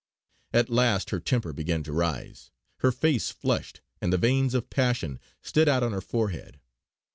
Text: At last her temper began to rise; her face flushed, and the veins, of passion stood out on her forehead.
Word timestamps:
At 0.51 0.71
last 0.71 1.11
her 1.11 1.19
temper 1.19 1.53
began 1.53 1.83
to 1.83 1.91
rise; 1.93 2.49
her 2.77 2.91
face 2.91 3.29
flushed, 3.29 3.81
and 4.01 4.11
the 4.11 4.17
veins, 4.17 4.55
of 4.55 4.71
passion 4.71 5.19
stood 5.43 5.69
out 5.69 5.83
on 5.83 5.91
her 5.91 6.01
forehead. 6.01 6.59